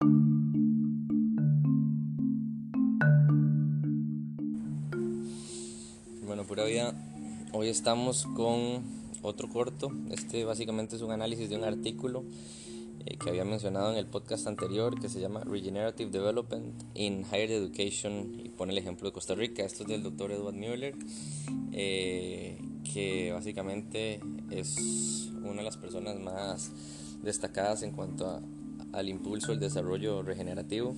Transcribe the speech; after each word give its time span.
Bueno, 0.00 0.24
pura 6.46 6.64
vida, 6.64 6.94
hoy 7.52 7.68
estamos 7.68 8.26
con 8.26 8.82
otro 9.22 9.48
corto. 9.48 9.90
Este 10.10 10.44
básicamente 10.44 10.96
es 10.96 11.02
un 11.02 11.12
análisis 11.12 11.48
de 11.48 11.56
un 11.56 11.64
artículo 11.64 12.26
eh, 13.06 13.16
que 13.16 13.30
había 13.30 13.46
mencionado 13.46 13.90
en 13.90 13.96
el 13.96 14.06
podcast 14.06 14.46
anterior 14.46 15.00
que 15.00 15.08
se 15.08 15.18
llama 15.18 15.40
Regenerative 15.40 16.10
Development 16.10 16.74
in 16.92 17.24
Higher 17.32 17.52
Education 17.52 18.38
y 18.44 18.50
pone 18.50 18.72
el 18.72 18.78
ejemplo 18.78 19.08
de 19.08 19.14
Costa 19.14 19.34
Rica. 19.34 19.64
Esto 19.64 19.84
es 19.84 19.88
del 19.88 20.02
doctor 20.02 20.30
Edward 20.30 20.56
Mueller, 20.56 20.94
eh, 21.72 22.60
que 22.92 23.32
básicamente 23.32 24.20
es 24.50 25.32
una 25.42 25.56
de 25.56 25.62
las 25.62 25.78
personas 25.78 26.20
más 26.20 26.70
destacadas 27.22 27.82
en 27.82 27.92
cuanto 27.92 28.42
al 28.96 29.08
impulso 29.08 29.52
del 29.52 29.60
desarrollo 29.60 30.22
regenerativo 30.22 30.96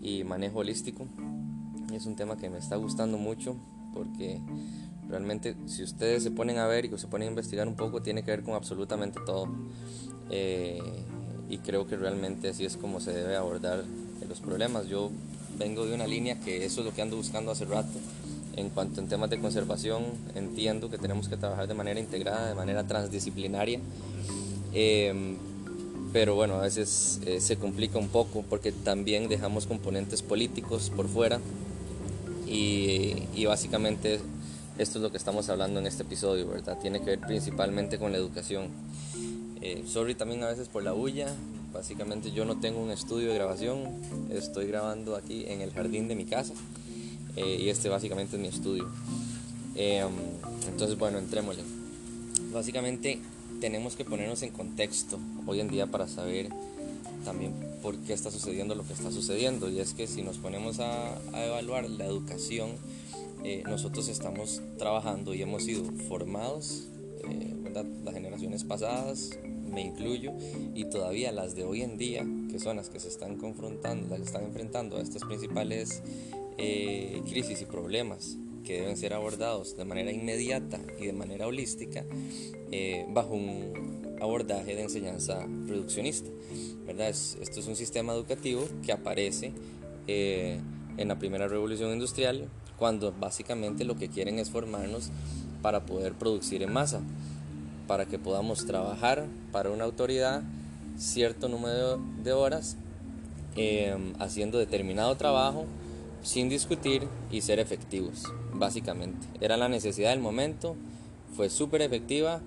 y 0.00 0.24
manejo 0.24 0.60
holístico. 0.60 1.06
Es 1.92 2.06
un 2.06 2.16
tema 2.16 2.36
que 2.36 2.48
me 2.48 2.58
está 2.58 2.76
gustando 2.76 3.18
mucho 3.18 3.56
porque 3.92 4.40
realmente 5.08 5.54
si 5.66 5.82
ustedes 5.82 6.22
se 6.22 6.30
ponen 6.30 6.58
a 6.58 6.66
ver 6.66 6.86
y 6.86 6.98
se 6.98 7.06
ponen 7.06 7.28
a 7.28 7.30
investigar 7.30 7.68
un 7.68 7.76
poco, 7.76 8.00
tiene 8.00 8.24
que 8.24 8.30
ver 8.30 8.42
con 8.42 8.54
absolutamente 8.54 9.20
todo. 9.26 9.46
Eh, 10.30 10.80
y 11.50 11.58
creo 11.58 11.86
que 11.86 11.96
realmente 11.96 12.48
así 12.48 12.64
es 12.64 12.78
como 12.78 12.98
se 12.98 13.12
debe 13.12 13.36
abordar 13.36 13.84
los 14.26 14.40
problemas. 14.40 14.86
Yo 14.88 15.10
vengo 15.58 15.84
de 15.84 15.94
una 15.94 16.06
línea 16.06 16.40
que 16.40 16.64
eso 16.64 16.80
es 16.80 16.86
lo 16.86 16.94
que 16.94 17.02
ando 17.02 17.16
buscando 17.16 17.52
hace 17.52 17.66
rato. 17.66 17.98
En 18.56 18.70
cuanto 18.70 19.00
en 19.00 19.08
temas 19.08 19.28
de 19.28 19.38
conservación, 19.38 20.04
entiendo 20.34 20.88
que 20.88 20.96
tenemos 20.96 21.28
que 21.28 21.36
trabajar 21.36 21.68
de 21.68 21.74
manera 21.74 22.00
integrada, 22.00 22.48
de 22.48 22.54
manera 22.54 22.86
transdisciplinaria. 22.86 23.80
Eh, 24.72 25.36
pero 26.12 26.34
bueno, 26.34 26.54
a 26.54 26.62
veces 26.62 27.20
eh, 27.26 27.40
se 27.40 27.56
complica 27.56 27.98
un 27.98 28.08
poco 28.08 28.44
porque 28.48 28.72
también 28.72 29.28
dejamos 29.28 29.66
componentes 29.66 30.22
políticos 30.22 30.92
por 30.94 31.08
fuera 31.08 31.40
y, 32.46 33.24
y, 33.34 33.46
básicamente 33.46 34.20
esto 34.78 34.98
es 34.98 35.02
lo 35.02 35.10
que 35.10 35.16
estamos 35.16 35.48
hablando 35.48 35.80
en 35.80 35.86
este 35.86 36.02
episodio, 36.02 36.48
¿verdad? 36.48 36.78
Tiene 36.80 37.00
que 37.00 37.06
ver 37.06 37.20
principalmente 37.20 37.98
con 37.98 38.12
la 38.12 38.18
educación. 38.18 38.68
Eh, 39.62 39.84
sorry 39.86 40.14
también 40.14 40.42
a 40.42 40.48
veces 40.48 40.68
por 40.68 40.82
la 40.82 40.92
bulla, 40.92 41.28
básicamente 41.72 42.32
yo 42.32 42.44
no 42.44 42.58
tengo 42.58 42.82
un 42.82 42.90
estudio 42.90 43.28
de 43.28 43.34
grabación, 43.34 43.88
estoy 44.30 44.66
grabando 44.66 45.14
aquí 45.14 45.44
en 45.46 45.60
el 45.60 45.72
jardín 45.72 46.08
de 46.08 46.16
mi 46.16 46.24
casa 46.24 46.52
eh, 47.36 47.58
y 47.60 47.68
este 47.68 47.88
básicamente 47.88 48.36
es 48.36 48.42
mi 48.42 48.48
estudio. 48.48 48.88
Eh, 49.76 50.04
entonces 50.68 50.98
bueno, 50.98 51.18
entrémosle. 51.18 51.62
Básicamente 52.52 53.20
tenemos 53.62 53.94
que 53.94 54.04
ponernos 54.04 54.42
en 54.42 54.50
contexto 54.50 55.20
hoy 55.46 55.60
en 55.60 55.68
día 55.68 55.86
para 55.86 56.08
saber 56.08 56.48
también 57.24 57.54
por 57.80 57.96
qué 57.98 58.12
está 58.12 58.28
sucediendo 58.32 58.74
lo 58.74 58.84
que 58.84 58.92
está 58.92 59.12
sucediendo. 59.12 59.70
Y 59.70 59.78
es 59.78 59.94
que 59.94 60.08
si 60.08 60.22
nos 60.22 60.38
ponemos 60.38 60.80
a, 60.80 61.16
evaluar 61.32 61.88
la 61.88 62.04
educación, 62.04 62.70
eh, 63.44 63.62
nosotros 63.64 64.08
estamos 64.08 64.60
trabajando 64.78 65.32
y 65.32 65.42
hemos 65.42 65.62
sido 65.62 65.84
formados, 66.08 66.88
eh, 67.30 67.54
las 68.04 68.14
generaciones 68.14 68.64
pasadas, 68.64 69.30
me 69.70 69.82
incluyo, 69.82 70.32
y 70.74 70.86
todavía 70.86 71.30
las 71.30 71.54
de 71.54 71.62
hoy 71.62 71.82
en 71.82 71.98
día, 71.98 72.26
que 72.50 72.58
son 72.58 72.78
las 72.78 72.88
que 72.88 72.98
se 72.98 73.06
están 73.06 73.36
confrontando, 73.36 74.08
las 74.08 74.18
que 74.18 74.26
están 74.26 74.42
enfrentando 74.42 74.96
a 74.96 75.02
estas 75.02 75.22
principales 75.22 76.02
eh, 76.58 77.22
crisis 77.28 77.62
y 77.62 77.66
problemas 77.66 78.38
que 78.64 78.80
deben 78.80 78.96
ser 78.96 79.14
abordados 79.14 79.76
de 79.76 79.84
manera 79.84 80.12
inmediata 80.12 80.80
y 80.98 81.06
de 81.06 81.12
manera 81.12 81.46
holística 81.46 82.04
eh, 82.70 83.06
bajo 83.10 83.34
un 83.34 84.16
abordaje 84.20 84.74
de 84.76 84.82
enseñanza 84.82 85.46
reduccionista. 85.66 86.30
¿verdad? 86.86 87.08
esto 87.08 87.60
es 87.60 87.66
un 87.66 87.76
sistema 87.76 88.12
educativo 88.12 88.66
que 88.84 88.92
aparece 88.92 89.52
eh, 90.06 90.60
en 90.96 91.08
la 91.08 91.18
primera 91.18 91.48
revolución 91.48 91.92
industrial 91.92 92.48
cuando 92.78 93.12
básicamente 93.12 93.84
lo 93.84 93.96
que 93.96 94.08
quieren 94.08 94.38
es 94.38 94.50
formarnos 94.50 95.10
para 95.62 95.86
poder 95.86 96.14
producir 96.14 96.62
en 96.62 96.72
masa, 96.72 97.00
para 97.86 98.06
que 98.06 98.18
podamos 98.18 98.66
trabajar 98.66 99.26
para 99.52 99.70
una 99.70 99.84
autoridad 99.84 100.42
cierto 100.98 101.48
número 101.48 101.98
de 102.22 102.32
horas 102.32 102.76
eh, 103.56 103.96
haciendo 104.18 104.58
determinado 104.58 105.16
trabajo 105.16 105.66
sin 106.22 106.48
discutir 106.48 107.06
y 107.30 107.40
ser 107.40 107.58
efectivos, 107.58 108.24
básicamente. 108.54 109.26
Era 109.40 109.56
la 109.56 109.68
necesidad 109.68 110.10
del 110.10 110.20
momento, 110.20 110.76
fue 111.36 111.50
súper 111.50 111.82
efectiva, 111.82 112.40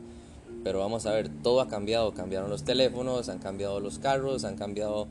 pero 0.63 0.79
vamos 0.79 1.05
a 1.05 1.11
ver, 1.11 1.29
todo 1.29 1.61
ha 1.61 1.67
cambiado, 1.67 2.13
cambiaron 2.13 2.49
los 2.49 2.63
teléfonos, 2.63 3.29
han 3.29 3.39
cambiado 3.39 3.79
los 3.79 3.99
carros, 3.99 4.45
han 4.45 4.57
cambiado 4.57 5.07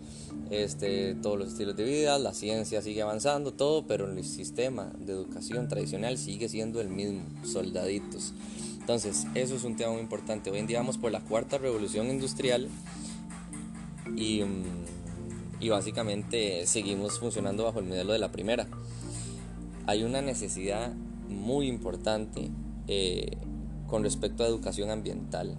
este, 0.50 1.15
todos 1.15 1.38
los 1.38 1.49
estilos 1.49 1.77
de 1.77 1.84
vida, 1.84 2.19
la 2.19 2.34
ciencia 2.34 2.83
sigue 2.83 3.03
avanzando, 3.03 3.53
todo, 3.53 3.87
pero 3.87 4.10
el 4.10 4.25
sistema 4.25 4.91
de 4.99 5.12
educación 5.12 5.69
tradicional 5.69 6.19
sigue 6.19 6.49
siendo 6.49 6.81
el 6.81 6.88
mismo, 6.88 7.22
soldaditos. 7.44 8.33
Entonces, 8.81 9.27
eso 9.34 9.54
es 9.54 9.65
un 9.65 9.77
tema 9.77 9.93
muy 9.93 10.03
importante. 10.03 10.50
Hoy 10.50 10.59
en 10.59 10.66
día 10.66 10.78
vamos 10.78 10.99
por 10.99 11.12
la 11.12 11.21
cuarta 11.21 11.59
revolución 11.59 12.09
industrial 12.09 12.69
y... 14.16 14.43
Mm, 14.43 14.84
y 15.60 15.71
básicamente 15.71 16.66
seguimos 16.66 17.19
funcionando 17.19 17.65
bajo 17.65 17.78
el 17.78 17.87
modelo 17.87 18.12
de 18.12 18.19
la 18.19 18.31
primera. 18.31 18.66
Hay 19.87 20.03
una 20.03 20.22
necesidad 20.22 20.93
muy 21.28 21.69
importante 21.69 22.50
eh, 22.89 23.37
con 23.87 24.03
respecto 24.03 24.43
a 24.43 24.47
educación 24.47 24.91
ambiental. 24.91 25.56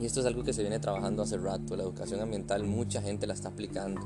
Y 0.00 0.06
esto 0.06 0.20
es 0.20 0.26
algo 0.26 0.42
que 0.42 0.52
se 0.52 0.62
viene 0.62 0.78
trabajando 0.78 1.22
hace 1.22 1.36
rato. 1.36 1.76
La 1.76 1.82
educación 1.82 2.20
ambiental 2.20 2.64
mucha 2.64 3.02
gente 3.02 3.26
la 3.26 3.34
está 3.34 3.50
aplicando, 3.50 4.00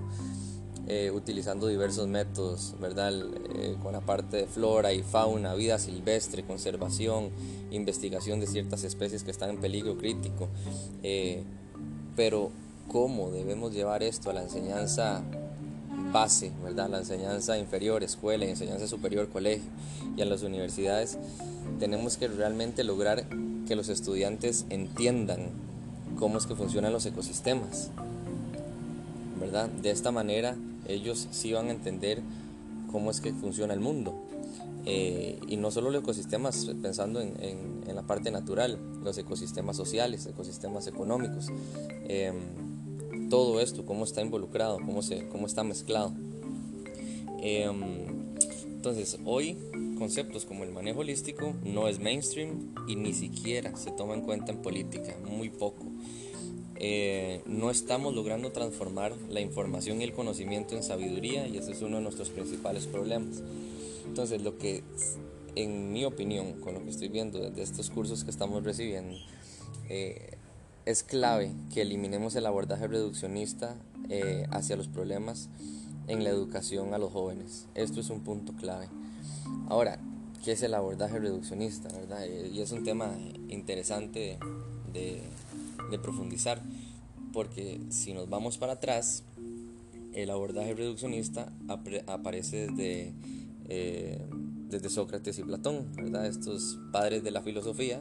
eh, 0.89 1.13
utilizando 1.15 1.69
diversos 1.69 2.09
métodos, 2.09 2.75
¿verdad? 2.81 3.13
Eh, 3.55 3.77
con 3.83 3.93
la 3.93 4.01
parte 4.01 4.39
de 4.39 4.47
flora 4.47 4.93
y 4.93 5.03
fauna, 5.03 5.55
vida 5.55 5.79
silvestre, 5.79 6.45
conservación, 6.45 7.31
investigación 7.71 8.41
de 8.41 8.49
ciertas 8.49 8.83
especies 8.85 9.23
que 9.23 9.31
están 9.31 9.51
en 9.51 9.61
peligro 9.61 9.97
crítico. 9.97 10.49
pero 12.17 12.51
cómo 12.89 13.31
debemos 13.31 13.75
llevar 13.75 14.03
esto 14.03 14.31
a 14.31 14.33
la 14.33 14.43
enseñanza 14.43 15.23
base, 16.13 16.53
¿verdad? 16.63 16.89
La 16.89 16.99
enseñanza 16.99 17.59
inferior, 17.59 18.03
escuela, 18.03 18.45
enseñanza 18.45 18.87
superior, 18.87 19.29
colegio 19.29 19.71
y 20.17 20.23
a 20.23 20.25
las 20.25 20.43
universidades, 20.43 21.19
tenemos 21.79 22.17
que 22.17 22.29
realmente 22.29 22.85
lograr 22.85 23.27
que 23.67 23.77
los 23.77 23.89
estudiantes 23.89 24.67
entiendan 24.71 25.51
cómo 26.19 26.39
es 26.39 26.47
que 26.47 26.55
funcionan 26.55 26.93
los 26.93 27.05
ecosistemas, 27.07 27.91
¿verdad? 29.39 29.69
De 29.69 29.91
esta 29.91 30.11
manera 30.13 30.57
ellos 30.89 31.29
sí 31.31 31.53
van 31.53 31.69
a 31.69 31.73
entender 31.73 32.23
cómo 32.91 33.11
es 33.11 33.21
que 33.21 33.33
funciona 33.33 33.75
el 33.75 33.81
mundo. 33.81 34.15
Eh, 34.89 35.41
y 35.49 35.57
no 35.57 35.73
solo 35.73 35.91
los 35.91 36.03
ecosistemas 36.03 36.71
pensando 36.81 37.21
en, 37.21 37.35
en, 37.41 37.97
la 37.97 38.03
parte 38.03 38.31
natural, 38.31 38.79
los 39.03 39.19
ecosistemas 39.19 39.77
sociales, 39.77 40.27
ecosistemas 40.27 40.87
económicos. 40.87 41.49
Eh, 42.09 42.33
todo 43.29 43.61
esto, 43.61 43.85
cómo 43.85 44.05
está 44.05 44.23
involucrado, 44.23 44.79
cómo, 44.79 45.03
se, 45.03 45.29
cómo 45.29 45.47
está 45.47 45.65
mezclado. 45.65 46.13
Em, 47.41 48.07
entonces, 48.67 49.19
hoy 49.25 49.57
conceptos 49.99 50.45
como 50.45 50.65
el 50.65 50.73
manejo 50.73 51.01
holístico 51.01 51.55
no 51.65 51.89
es 51.89 51.99
mainstream 51.99 52.75
y 52.87 52.97
ni 52.97 53.15
siquiera 53.15 53.77
se 53.77 53.91
toma 53.91 54.15
en 54.15 54.23
cuenta 54.23 54.53
en 54.53 54.63
política, 54.63 55.17
muy 55.25 55.51
poco. 55.51 55.87
Eh, 56.79 57.41
no 57.47 57.71
estamos 57.71 58.15
logrando 58.15 58.53
transformar 58.53 59.15
la 59.31 59.41
información 59.41 60.01
y 60.01 60.05
el 60.05 60.13
conocimiento 60.13 60.77
en 60.77 60.83
sabiduría 60.83 61.49
y 61.49 61.57
ese 61.57 61.73
es 61.73 61.83
uno 61.83 61.97
de 61.97 62.03
nuestros 62.03 62.29
principales 62.29 62.87
problemas. 62.87 63.43
Entonces, 64.07 64.43
lo 64.43 64.59
que, 64.59 64.83
en 65.55 65.93
mi 65.93 66.05
opinión, 66.05 66.61
con 66.61 66.75
lo 66.75 66.85
que 66.85 66.91
estoy 66.91 67.09
viendo 67.09 67.41
desde 67.41 67.63
estos 67.63 67.91
cursos 67.91 68.25
que 68.25 68.31
estamos 68.31 68.63
recibiendo, 68.63 69.17
eh, 69.89 70.36
es 70.87 71.03
clave 71.03 71.53
que 71.75 71.83
eliminemos 71.83 72.37
el 72.37 72.47
abordaje 72.47 72.87
reduccionista 72.87 73.75
eh, 74.09 74.47
hacia 74.51 74.77
los 74.77 74.87
problemas 74.87 75.51
en 76.07 76.23
la 76.23 76.31
educación 76.31 76.95
a 76.95 76.99
los 76.99 77.13
jóvenes. 77.13 77.67
Esto 77.75 78.01
es 78.01 78.09
un 78.09 78.21
punto 78.21 78.55
clave. 78.55 78.89
Ahora, 79.69 79.99
¿qué 80.45 80.53
es 80.53 80.63
el 80.63 80.75
abordaje 80.75 81.19
reduccionista? 81.19 81.89
¿verdad? 81.89 82.25
Eh, 82.25 82.51
y 82.55 82.61
es 82.61 82.71
un 82.71 82.85
tema 82.85 83.13
interesante 83.49 84.39
de, 84.93 85.23
profundizar, 86.03 86.63
porque 87.33 87.81
si 87.91 88.13
nos 88.13 88.29
vamos 88.29 88.57
para 88.59 88.75
atrás, 88.75 89.25
el 90.15 90.31
abordaje 90.31 90.75
reduccionista 90.75 91.53
aparece 91.69 92.69
desde, 92.69 93.13
eh, 93.69 94.25
desde 94.69 94.89
Sócrates 94.89 95.39
y 95.39 95.43
Platón, 95.43 95.87
¿verdad? 95.97 96.27
estos 96.27 96.79
padres 96.93 97.25
de 97.25 97.31
la 97.33 97.43
filosofía 97.43 98.01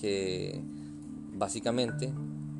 que 0.00 0.60
Básicamente, 1.40 2.12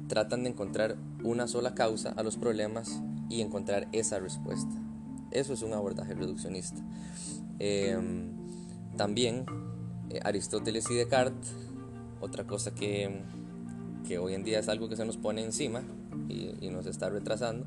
tratan 0.08 0.42
de 0.42 0.48
encontrar 0.48 0.96
una 1.22 1.46
sola 1.46 1.74
causa 1.74 2.12
a 2.12 2.22
los 2.22 2.38
problemas 2.38 3.02
y 3.28 3.42
encontrar 3.42 3.88
esa 3.92 4.18
respuesta. 4.18 4.74
Eso 5.32 5.52
es 5.52 5.60
un 5.60 5.74
abordaje 5.74 6.14
reduccionista. 6.14 6.80
Em, 7.58 8.30
también 8.96 9.44
eh, 10.08 10.20
Aristóteles 10.24 10.90
y 10.90 10.94
Descartes, 10.94 11.52
otra 12.22 12.46
cosa 12.46 12.74
que, 12.74 13.20
que, 14.08 14.16
hoy 14.16 14.32
en 14.32 14.44
día 14.44 14.60
es 14.60 14.70
algo 14.70 14.88
que 14.88 14.96
se 14.96 15.04
nos 15.04 15.18
pone 15.18 15.44
encima, 15.44 15.82
y, 16.30 16.70
nos 16.70 16.86
está 16.86 17.10
retrasando, 17.10 17.66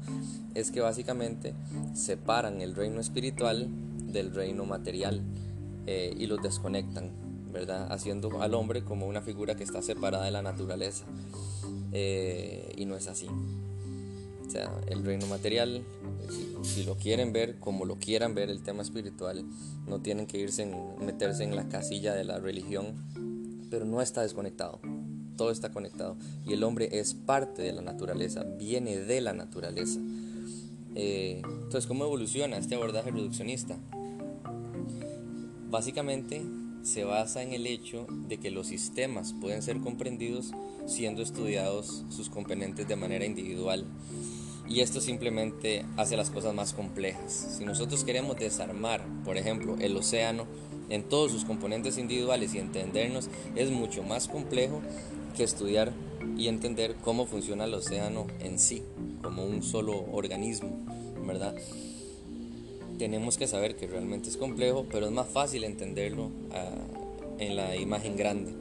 es 0.55 0.71
que 0.71 0.81
básicamente 0.81 1.53
separan 1.93 2.59
el 2.59 2.73
reino 2.73 2.99
espiritual 2.99 3.69
del 4.11 4.33
reino 4.33 4.65
material 4.65 5.21
eh, 5.85 6.11
y 6.17 6.25
los 6.25 6.41
desconectan, 6.41 7.11
¿verdad? 7.53 7.91
Haciendo 7.91 8.41
al 8.41 8.55
hombre 8.55 8.83
como 8.83 9.07
una 9.07 9.21
figura 9.21 9.55
que 9.55 9.63
está 9.63 9.81
separada 9.81 10.25
de 10.25 10.31
la 10.31 10.41
naturaleza. 10.41 11.05
Eh, 11.93 12.73
y 12.75 12.85
no 12.85 12.95
es 12.95 13.07
así. 13.07 13.27
O 14.45 14.49
sea, 14.49 14.71
el 14.87 15.05
reino 15.05 15.25
material, 15.27 15.83
si, 16.63 16.83
lo 16.83 16.95
quieren 16.95 17.31
ver 17.31 17.59
como 17.59 17.85
lo 17.85 17.95
quieran 17.95 18.35
ver 18.35 18.49
el 18.49 18.61
tema 18.61 18.81
espiritual, 18.81 19.45
no 19.87 20.01
tienen 20.01 20.27
que 20.27 20.39
irse 20.39 20.63
en, 20.63 21.05
meterse 21.05 21.43
en 21.43 21.55
la 21.55 21.69
casilla 21.69 22.13
de 22.13 22.23
la 22.23 22.39
religión, 22.39 22.95
pero 23.69 23.85
no 23.85 24.01
está 24.01 24.21
desconectado. 24.21 24.79
Todo 25.37 25.51
está 25.51 25.71
conectado. 25.71 26.17
Y 26.45 26.53
el 26.53 26.63
hombre 26.63 26.89
es 26.91 27.13
parte 27.13 27.61
de 27.61 27.73
la 27.73 27.81
naturaleza, 27.81 28.43
viene 28.43 28.97
de 28.97 29.21
la 29.21 29.33
naturaleza. 29.33 29.99
Eh, 30.95 31.41
entonces, 31.43 31.87
¿cómo 31.87 32.03
evoluciona 32.03 32.57
este 32.57 32.75
abordaje 32.75 33.11
reduccionista? 33.11 33.77
Básicamente 35.69 36.43
se 36.83 37.05
basa 37.05 37.41
en 37.41 37.53
el 37.53 37.65
hecho 37.65 38.05
de 38.27 38.37
que 38.37 38.51
los 38.51 38.67
sistemas 38.67 39.33
pueden 39.39 39.61
ser 39.61 39.79
comprendidos 39.79 40.51
siendo 40.85 41.21
estudiados 41.21 42.03
sus 42.09 42.29
componentes 42.29 42.87
de 42.87 42.95
manera 42.95 43.25
individual. 43.25 43.85
Y 44.67 44.81
esto 44.81 45.01
simplemente 45.01 45.85
hace 45.97 46.15
las 46.15 46.29
cosas 46.29 46.53
más 46.53 46.73
complejas. 46.73 47.55
Si 47.57 47.65
nosotros 47.65 48.03
queremos 48.03 48.37
desarmar, 48.37 49.05
por 49.25 49.37
ejemplo, 49.37 49.75
el 49.79 49.95
océano 49.97 50.45
en 50.89 51.03
todos 51.03 51.31
sus 51.31 51.45
componentes 51.45 51.97
individuales 51.97 52.53
y 52.53 52.59
entendernos, 52.59 53.29
es 53.55 53.71
mucho 53.71 54.03
más 54.03 54.27
complejo 54.27 54.81
que 55.35 55.43
estudiar 55.43 55.93
y 56.37 56.47
entender 56.47 56.95
cómo 57.03 57.25
funciona 57.25 57.65
el 57.65 57.73
océano 57.73 58.27
en 58.39 58.59
sí, 58.59 58.83
como 59.21 59.45
un 59.45 59.63
solo 59.63 60.05
organismo, 60.11 60.85
¿verdad? 61.25 61.55
Tenemos 63.03 63.37
que 63.37 63.47
saber 63.47 63.75
que 63.75 63.85
realmente 63.85 64.29
es 64.29 64.37
complejo, 64.37 64.85
pero 64.89 65.07
es 65.07 65.11
más 65.11 65.27
fácil 65.27 65.65
entenderlo 65.65 66.31
ah, 66.53 66.71
en 67.37 67.57
la 67.57 67.75
imagen 67.75 68.15
grande. 68.15 68.53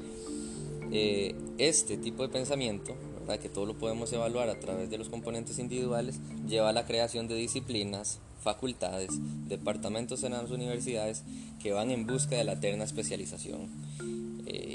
Eh, 0.91 1.37
este 1.59 1.97
tipo 1.97 2.25
de 2.25 2.29
pensamiento, 2.29 2.97
¿verdad? 3.21 3.39
que 3.39 3.49
todo 3.49 3.67
lo 3.67 3.79
podemos 3.79 4.13
evaluar 4.13 4.49
a 4.49 4.59
través 4.59 4.91
de 4.91 4.99
los 4.99 5.09
componentes 5.09 5.61
individuales, 5.61 6.19
lleva 6.49 6.71
a 6.71 6.73
la 6.73 6.87
creación 6.87 7.29
de 7.29 7.37
disciplinas, 7.37 8.19
facultades, 8.43 9.11
departamentos 9.47 10.25
en 10.25 10.33
las 10.33 10.51
universidades 10.51 11.23
que 11.63 11.71
van 11.71 11.93
en 11.93 12.05
busca 12.05 12.35
de 12.35 12.43
la 12.43 12.55
eterna 12.55 12.83
especialización. 12.83 13.69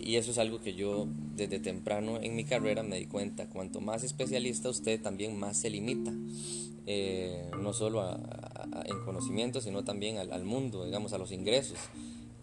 Y 0.08 0.16
eso 0.16 0.32
es 0.32 0.38
algo 0.38 0.62
que 0.62 0.74
yo 0.74 1.06
desde 1.36 1.60
temprano 1.60 2.18
en 2.22 2.34
mi 2.34 2.46
carrera 2.46 2.82
me 2.82 2.98
di 2.98 3.08
cuenta, 3.08 3.50
cuanto 3.50 3.82
más 3.82 4.06
especialista 4.06 4.70
usted, 4.70 5.02
también 5.02 5.38
más 5.38 5.58
se 5.58 5.70
limita. 5.70 6.14
Eh, 6.86 7.52
no 7.62 7.74
solo 7.74 8.18
en 8.86 9.04
conocimiento, 9.04 9.60
sino 9.60 9.84
también 9.84 10.18
al, 10.18 10.46
mundo, 10.46 10.86
digamos, 10.86 11.12
a 11.12 11.18
los 11.18 11.34
ingresos. 11.34 11.78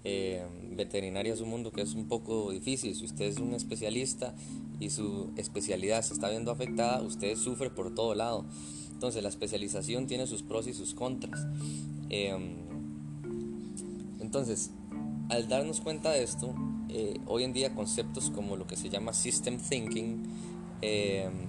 Eh, 0.04 0.44
veterinaria 0.72 1.32
es 1.32 1.40
un 1.40 1.48
mundo 1.48 1.72
que 1.72 1.80
es 1.80 1.94
un 1.94 2.06
poco 2.06 2.50
difícil. 2.50 2.94
Si 2.94 3.06
usted 3.06 3.24
es 3.24 3.38
un 3.38 3.54
especialista 3.54 4.34
y 4.78 4.90
su 4.90 5.32
especialidad 5.38 6.02
se 6.02 6.12
está 6.12 6.28
viendo 6.28 6.50
afectada, 6.50 7.00
usted 7.00 7.34
sufre 7.34 7.70
por 7.70 7.94
todo 7.94 8.14
lado. 8.14 8.44
Entonces 8.92 9.22
la 9.22 9.30
especialización 9.30 10.06
tiene 10.06 10.26
sus 10.26 10.42
pros 10.42 10.66
y 10.66 10.74
sus 10.74 10.92
contras. 10.92 11.46
Eh, 12.10 12.36
entonces, 14.20 14.70
al 15.30 15.48
darnos 15.48 15.80
cuenta 15.80 16.10
de 16.10 16.24
esto, 16.24 16.54
hoy 17.26 17.44
en 17.44 17.52
día 17.52 17.74
conceptos 17.74 18.30
como 18.30 18.56
lo 18.56 18.66
que 18.66 18.76
se 18.76 18.88
llama 18.88 19.12
system 19.12 19.58
thinking 19.58 20.22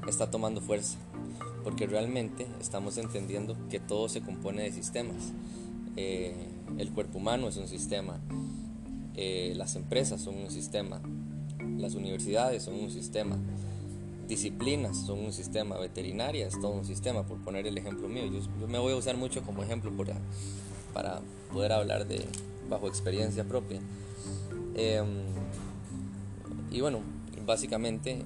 está 0.07 0.31
tomando 0.31 0.61
fuerza 0.61 0.97
porque 1.65 1.87
realmente 1.87 2.45
estamos 2.61 2.95
entendiendo 2.99 3.57
que 3.69 3.79
todo 3.79 4.07
se 4.07 4.21
compone 4.21 4.61
de 4.61 4.71
sistemas. 4.71 5.33
Eh, 5.97 6.35
el 6.77 6.91
cuerpo 6.91 7.17
humano 7.17 7.47
es 7.47 7.57
un 7.57 7.67
sistema, 7.67 8.19
eh, 9.15 9.53
las 9.55 9.75
empresas 9.75 10.21
son 10.21 10.37
un 10.37 10.51
sistema, 10.51 11.01
las 11.79 11.95
universidades 11.95 12.61
son 12.61 12.75
un 12.75 12.91
sistema, 12.91 13.39
disciplinas 14.27 14.95
son 14.95 15.25
un 15.25 15.33
sistema, 15.33 15.79
veterinaria 15.79 16.45
es 16.45 16.59
todo 16.59 16.69
un 16.69 16.85
sistema, 16.85 17.25
por 17.25 17.39
poner 17.39 17.65
el 17.65 17.79
ejemplo 17.79 18.07
mío. 18.07 18.25
Yo, 18.27 18.67
me 18.67 18.77
voy 18.77 18.93
a 18.93 18.97
usar 18.97 19.17
mucho 19.17 19.41
como 19.41 19.63
ejemplo 19.63 19.91
para, 19.91 20.19
para 20.93 21.21
poder 21.51 21.71
hablar 21.71 22.07
de 22.07 22.27
bajo 22.69 22.87
experiencia 22.87 23.43
propia. 23.43 23.79
Em, 24.75 25.23
y 26.71 26.81
bueno, 26.81 26.99
básicamente 27.45 28.23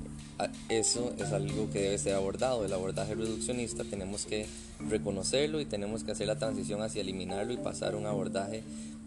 eso 0.69 1.13
es 1.17 1.31
algo 1.31 1.69
que 1.69 1.81
debe 1.81 1.97
ser 1.97 2.15
abordado. 2.15 2.65
El 2.65 2.73
abordaje 2.73 3.15
reduccionista 3.15 3.83
tenemos 3.83 4.25
que 4.25 4.47
reconocerlo 4.87 5.59
y 5.59 5.65
tenemos 5.65 6.03
que 6.03 6.11
hacer 6.11 6.27
la 6.27 6.37
transición 6.37 6.81
hacia 6.81 7.01
eliminarlo 7.01 7.53
y 7.53 7.57
pasar 7.57 7.93
a 7.93 7.97
un 7.97 8.05
abordaje 8.05 8.63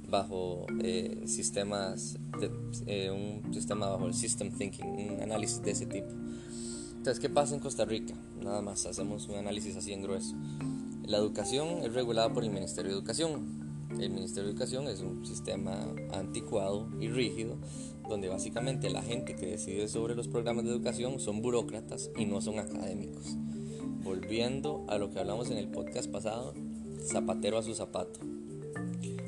bajo 0.09 0.67
eh, 0.83 1.23
sistemas, 1.27 2.19
eh, 2.87 3.11
un 3.11 3.55
sistema 3.55 3.89
bajo 3.89 4.07
el 4.07 4.15
system 4.15 4.51
thinking, 4.53 4.87
un 4.87 5.23
análisis 5.23 5.63
de 5.63 5.71
ese 5.71 5.87
tipo. 5.87 6.09
Entonces, 6.99 7.19
¿qué 7.19 7.31
pasa 7.31 7.55
en 7.55 7.61
Costa 7.61 7.85
Rica? 7.85 8.15
Nada 8.45 8.61
más, 8.61 8.87
hacemos 8.87 9.27
un 9.29 9.37
análisis 9.37 9.75
así 9.75 9.93
en 9.93 10.03
grueso. 10.03 10.37
La 11.05 11.17
educación 11.17 11.83
es 11.83 11.95
regulada 11.95 12.33
por 12.33 12.45
el 12.45 12.51
Ministerio 12.51 12.93
de 12.93 12.99
Educación. 12.99 13.62
El 14.01 14.11
Ministerio 14.11 14.45
de 14.45 14.51
Educación 14.51 14.89
es 14.89 15.01
un 15.01 15.25
sistema 15.25 15.95
anticuado 16.13 16.89
y 17.01 17.09
rígido 17.09 17.57
donde 18.09 18.29
básicamente 18.29 18.91
la 18.91 19.03
gente 19.03 19.37
que 19.37 19.47
decide 19.47 19.89
sobre 19.89 20.15
los 20.15 20.29
programas 20.29 20.65
de 20.65 20.71
educación 20.71 21.21
son 21.21 21.41
burócratas 21.41 22.11
y 22.17 22.27
no 22.27 22.41
son 22.41 22.59
académicos. 22.59 23.37
Volviendo 24.03 24.85
a 24.89 24.99
lo 24.99 25.11
que 25.11 25.21
hablamos 25.21 25.51
en 25.51 25.59
el 25.59 25.69
podcast 25.69 26.11
pasado, 26.11 26.55
zapatero 27.01 27.59
a 27.59 27.63
su 27.63 27.75
zapato. 27.75 28.21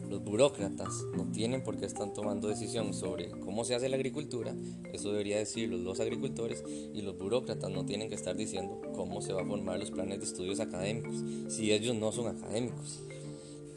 Los 0.09 0.23
burócratas 0.23 1.07
no 1.17 1.31
tienen 1.33 1.63
por 1.63 1.77
qué 1.77 1.87
están 1.87 2.13
tomando 2.13 2.49
decisión 2.49 2.95
sobre 2.95 3.31
cómo 3.31 3.65
se 3.65 3.75
hace 3.75 3.89
la 3.89 3.97
agricultura, 3.97 4.55
eso 4.93 5.11
debería 5.11 5.39
decirlo 5.39 5.77
los 5.79 5.99
agricultores, 6.01 6.63
y 6.93 7.03
los 7.03 7.19
burócratas 7.19 7.71
no 7.71 7.85
tienen 7.85 8.09
que 8.09 8.15
estar 8.15 8.37
diciendo 8.37 8.81
cómo 8.95 9.21
se 9.23 9.33
va 9.33 9.43
a 9.43 9.47
formar 9.47 9.79
los 9.79 9.91
planes 9.91 10.21
de 10.21 10.27
estudios 10.27 10.61
académicos, 10.61 11.17
si 11.49 11.73
ellos 11.73 11.97
no 11.97 12.13
son 12.13 12.29
académicos. 12.37 13.01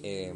Eh, 0.03 0.33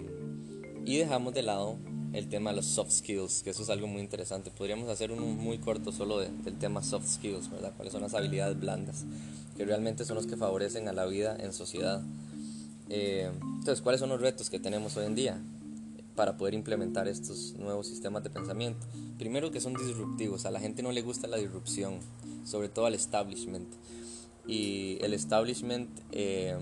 y 0.86 0.98
dejamos 0.98 1.34
de 1.34 1.44
lado 1.44 1.78
el 2.14 2.28
tema 2.28 2.50
de 2.50 2.58
los 2.58 2.66
soft 2.66 2.92
skills, 2.92 3.44
que 3.44 3.52
eso 3.52 3.64
es 3.64 3.70
algo 3.70 3.88
muy 3.88 4.02
interesante. 4.02 4.52
Podríamos 4.52 4.90
hacer 4.90 5.12
uno 5.12 5.26
muy 5.26 5.60
corto 5.60 5.92
solo 5.92 6.20
del 6.20 6.58
tema 6.58 6.84
soft 6.84 7.08
skills, 7.08 7.50
¿verdad? 7.50 7.74
¿Cuáles 7.76 7.94
son 7.94 8.02
las 8.02 8.14
habilidades 8.14 8.60
blandas? 8.60 9.06
Que 9.56 9.66
realmente 9.66 10.04
son 10.04 10.16
los 10.16 10.28
que 10.28 10.36
favorecen 10.36 10.88
a 10.88 10.94
la 10.94 11.06
vida 11.06 11.38
en 11.40 11.54
sociedad. 11.54 12.02
Eh, 12.90 13.32
entonces, 13.44 13.82
¿cuáles 13.82 14.02
son 14.02 14.10
los 14.10 14.20
retos 14.20 14.50
que 14.50 14.60
tenemos 14.60 14.98
hoy 14.98 15.06
en 15.06 15.16
día 15.16 15.42
para 16.16 16.36
poder 16.36 16.54
implementar 16.54 17.08
estos 17.08 17.54
nuevos 17.54 17.88
sistemas 17.88 18.24
de 18.24 18.30
pensamiento? 18.30 18.86
Primero 19.18 19.52
que 19.52 19.62
son 19.62 19.74
disruptivos, 19.76 20.46
a 20.46 20.52
la 20.52 20.60
gente 20.60 20.84
no 20.84 20.92
le 20.92 21.02
gusta 21.02 21.28
la 21.28 21.38
disrupción, 21.38 22.00
sobre 22.44 22.68
todo 22.68 22.88
al 22.88 22.96
establishment. 22.96 23.70
Y 24.48 24.98
el 25.02 25.14
establishment... 25.14 25.90
Eh, 26.12 26.58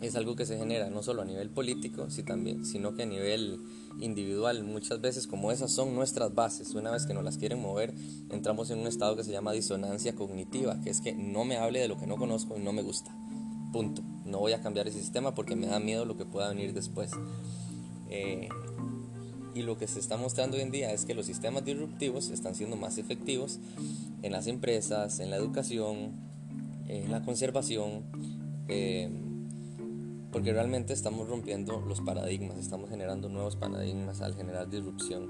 es 0.00 0.16
algo 0.16 0.36
que 0.36 0.46
se 0.46 0.58
genera 0.58 0.90
no 0.90 1.02
solo 1.02 1.22
a 1.22 1.24
nivel 1.24 1.50
político, 1.50 2.08
sino 2.10 2.94
que 2.94 3.02
a 3.02 3.06
nivel 3.06 3.60
individual. 4.00 4.64
Muchas 4.64 5.00
veces 5.00 5.26
como 5.26 5.52
esas 5.52 5.72
son 5.72 5.94
nuestras 5.94 6.34
bases, 6.34 6.74
una 6.74 6.90
vez 6.90 7.06
que 7.06 7.14
nos 7.14 7.24
las 7.24 7.38
quieren 7.38 7.60
mover, 7.60 7.94
entramos 8.30 8.70
en 8.70 8.80
un 8.80 8.86
estado 8.86 9.16
que 9.16 9.24
se 9.24 9.32
llama 9.32 9.52
disonancia 9.52 10.14
cognitiva, 10.14 10.80
que 10.82 10.90
es 10.90 11.00
que 11.00 11.14
no 11.14 11.44
me 11.44 11.56
hable 11.56 11.80
de 11.80 11.88
lo 11.88 11.98
que 11.98 12.06
no 12.06 12.16
conozco 12.16 12.56
y 12.56 12.60
no 12.60 12.72
me 12.72 12.82
gusta. 12.82 13.14
Punto. 13.72 14.02
No 14.24 14.38
voy 14.38 14.52
a 14.52 14.60
cambiar 14.60 14.88
ese 14.88 15.00
sistema 15.00 15.34
porque 15.34 15.56
me 15.56 15.66
da 15.66 15.80
miedo 15.80 16.04
lo 16.04 16.16
que 16.16 16.24
pueda 16.24 16.48
venir 16.48 16.72
después. 16.72 17.10
Eh, 18.10 18.48
y 19.54 19.62
lo 19.62 19.78
que 19.78 19.86
se 19.86 20.00
está 20.00 20.16
mostrando 20.16 20.56
hoy 20.56 20.62
en 20.62 20.70
día 20.70 20.92
es 20.92 21.04
que 21.04 21.14
los 21.14 21.26
sistemas 21.26 21.64
disruptivos 21.64 22.30
están 22.30 22.54
siendo 22.54 22.76
más 22.76 22.98
efectivos 22.98 23.60
en 24.22 24.32
las 24.32 24.46
empresas, 24.48 25.20
en 25.20 25.30
la 25.30 25.36
educación, 25.36 26.12
en 26.88 27.10
la 27.10 27.22
conservación. 27.22 28.02
Eh, 28.68 29.10
porque 30.34 30.52
realmente 30.52 30.92
estamos 30.92 31.28
rompiendo 31.28 31.80
los 31.86 32.00
paradigmas, 32.00 32.58
estamos 32.58 32.90
generando 32.90 33.28
nuevos 33.28 33.54
paradigmas 33.54 34.20
al 34.20 34.34
generar 34.34 34.68
disrupción. 34.68 35.28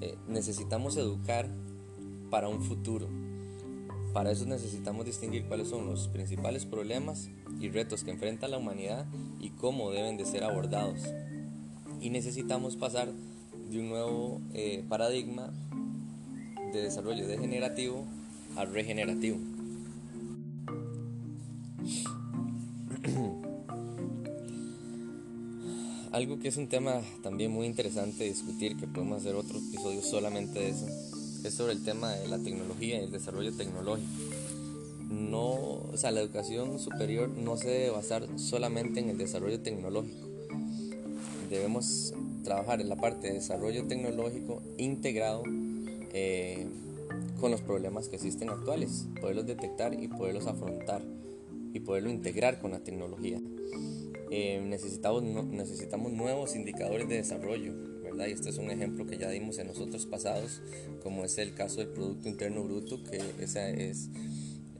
Eh, 0.00 0.18
necesitamos 0.26 0.96
educar 0.96 1.48
para 2.28 2.48
un 2.48 2.60
futuro. 2.60 3.08
Para 4.12 4.32
eso 4.32 4.44
necesitamos 4.44 5.06
distinguir 5.06 5.44
cuáles 5.44 5.68
son 5.68 5.86
los 5.86 6.08
principales 6.08 6.66
problemas 6.66 7.30
y 7.60 7.68
retos 7.68 8.02
que 8.02 8.10
enfrenta 8.10 8.48
la 8.48 8.58
humanidad 8.58 9.06
y 9.38 9.50
cómo 9.50 9.92
deben 9.92 10.16
de 10.16 10.24
ser 10.24 10.42
abordados. 10.42 11.02
Y 12.00 12.10
necesitamos 12.10 12.74
pasar 12.74 13.12
de 13.70 13.78
un 13.78 13.88
nuevo 13.88 14.40
eh, 14.54 14.84
paradigma 14.88 15.52
de 16.72 16.82
desarrollo 16.82 17.28
degenerativo 17.28 18.04
a 18.56 18.64
regenerativo. 18.64 19.38
Algo 26.16 26.38
que 26.38 26.48
es 26.48 26.56
un 26.56 26.66
tema 26.66 27.02
también 27.22 27.50
muy 27.50 27.66
interesante 27.66 28.24
discutir, 28.24 28.78
que 28.78 28.86
podemos 28.86 29.18
hacer 29.18 29.34
otro 29.34 29.58
episodio 29.58 30.00
solamente 30.00 30.60
de 30.60 30.70
eso, 30.70 30.86
es 31.44 31.52
sobre 31.52 31.74
el 31.74 31.84
tema 31.84 32.10
de 32.12 32.26
la 32.26 32.38
tecnología 32.38 32.98
y 32.98 33.04
el 33.04 33.12
desarrollo 33.12 33.52
tecnológico. 33.52 34.08
no, 35.10 35.50
o 35.50 35.96
sea, 35.96 36.12
la 36.12 36.20
educación 36.20 36.78
superior 36.78 37.28
no 37.28 37.58
se 37.58 37.68
debe 37.68 37.90
basar 37.90 38.26
solamente 38.36 38.98
en 38.98 39.10
el 39.10 39.18
desarrollo 39.18 39.60
tecnológico. 39.60 40.26
Debemos 41.50 42.14
trabajar 42.44 42.80
en 42.80 42.88
la 42.88 42.96
parte 42.96 43.28
de 43.28 43.34
desarrollo 43.34 43.86
tecnológico 43.86 44.62
integrado 44.78 45.42
eh, 46.14 46.66
con 47.38 47.50
los 47.50 47.60
problemas 47.60 48.08
que 48.08 48.16
existen 48.16 48.48
actuales, 48.48 49.04
poderlos 49.20 49.46
detectar 49.46 49.92
y 49.92 50.08
poderlos 50.08 50.46
afrontar 50.46 51.02
y 51.74 51.80
poderlo 51.80 52.08
integrar 52.08 52.58
con 52.58 52.70
la 52.70 52.78
tecnología. 52.78 53.38
Eh, 54.30 54.60
necesitamos, 54.64 55.22
necesitamos 55.22 56.12
nuevos 56.12 56.56
indicadores 56.56 57.08
de 57.08 57.16
desarrollo, 57.16 57.72
¿verdad? 58.02 58.26
Y 58.26 58.32
este 58.32 58.50
es 58.50 58.58
un 58.58 58.70
ejemplo 58.70 59.06
que 59.06 59.18
ya 59.18 59.30
dimos 59.30 59.58
en 59.58 59.68
los 59.68 59.78
otros 59.78 60.06
pasados, 60.06 60.62
como 61.02 61.24
es 61.24 61.38
el 61.38 61.54
caso 61.54 61.78
del 61.78 61.88
Producto 61.88 62.28
Interno 62.28 62.64
Bruto, 62.64 63.04
que 63.04 63.20
esa 63.40 63.68
es, 63.68 64.10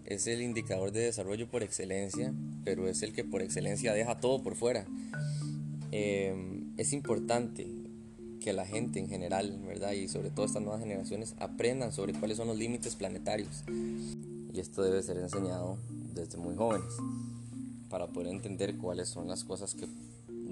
es 0.04 0.26
el 0.26 0.42
indicador 0.42 0.90
de 0.90 1.00
desarrollo 1.00 1.48
por 1.48 1.62
excelencia, 1.62 2.34
pero 2.64 2.88
es 2.88 3.02
el 3.02 3.12
que 3.12 3.24
por 3.24 3.40
excelencia 3.40 3.92
deja 3.92 4.18
todo 4.18 4.42
por 4.42 4.56
fuera. 4.56 4.86
Eh, 5.92 6.34
es 6.76 6.92
importante 6.92 7.66
que 8.40 8.52
la 8.52 8.66
gente 8.66 8.98
en 8.98 9.08
general, 9.08 9.60
¿verdad? 9.64 9.92
Y 9.92 10.08
sobre 10.08 10.30
todo 10.30 10.46
estas 10.46 10.62
nuevas 10.62 10.80
generaciones 10.80 11.34
aprendan 11.38 11.92
sobre 11.92 12.14
cuáles 12.14 12.36
son 12.36 12.48
los 12.48 12.56
límites 12.56 12.96
planetarios. 12.96 13.64
Y 14.52 14.58
esto 14.58 14.82
debe 14.82 15.02
ser 15.02 15.18
enseñado 15.18 15.78
desde 16.14 16.36
muy 16.38 16.56
jóvenes 16.56 16.92
para 17.88 18.08
poder 18.08 18.28
entender 18.28 18.76
cuáles 18.76 19.08
son 19.08 19.28
las 19.28 19.44
cosas 19.44 19.74
que 19.74 19.86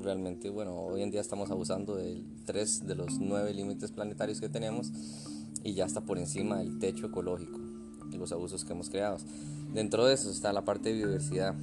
realmente, 0.03 0.51
bueno, 0.51 0.79
hoy 0.81 1.03
en 1.03 1.11
día 1.11 1.21
estamos 1.21 1.51
abusando 1.51 1.97
de 1.97 2.23
tres 2.45 2.87
de 2.87 2.95
los 2.95 3.19
nueve 3.19 3.55
límites 3.55 3.91
planetarios 3.91 4.41
que 4.41 4.49
tenemos 4.49 4.93
y 5.63 5.75
ya 5.75 5.87
está 5.87 6.03
por 6.03 6.19
encima 6.19 6.59
del 6.59 6.79
techo 6.79 7.07
ecológico 7.07 7.59
y 8.13 8.17
los 8.17 8.33
abusos 8.33 8.65
que 8.65 8.73
hemos 8.73 8.91
creado. 8.91 9.19
Dentro 9.73 10.07
de 10.07 10.15
eso 10.15 10.31
está 10.31 10.53
la 10.53 10.65
parte 10.65 10.91
de 10.91 10.97
biodiversidad. 10.97 11.55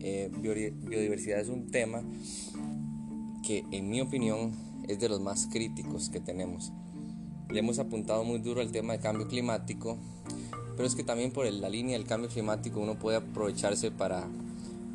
Eh, 0.00 0.30
biodiversidad 0.32 1.40
es 1.40 1.48
un 1.48 1.70
tema 1.70 2.02
que 3.42 3.64
en 3.72 3.88
mi 3.88 4.00
opinión 4.00 4.52
es 4.88 5.00
de 5.00 5.08
los 5.08 5.20
más 5.20 5.48
críticos 5.50 6.10
que 6.10 6.20
tenemos. 6.20 6.72
Le 7.50 7.60
hemos 7.60 7.78
apuntado 7.78 8.24
muy 8.24 8.38
duro 8.38 8.60
al 8.60 8.72
tema 8.72 8.92
de 8.92 8.98
cambio 9.00 9.26
climático, 9.26 9.98
pero 10.76 10.86
es 10.86 10.94
que 10.94 11.02
también 11.02 11.32
por 11.32 11.50
la 11.50 11.68
línea 11.68 11.96
del 11.96 12.06
cambio 12.06 12.28
climático 12.28 12.80
uno 12.80 12.98
puede 12.98 13.16
aprovecharse 13.16 13.90
para 13.90 14.28